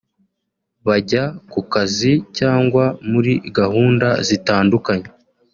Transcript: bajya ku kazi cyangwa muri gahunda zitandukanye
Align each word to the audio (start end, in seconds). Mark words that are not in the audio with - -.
bajya 0.87 1.23
ku 1.51 1.59
kazi 1.73 2.13
cyangwa 2.37 2.85
muri 3.11 3.33
gahunda 3.57 4.07
zitandukanye 4.27 5.07